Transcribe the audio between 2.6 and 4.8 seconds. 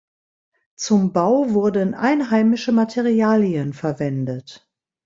Materialien verwendet.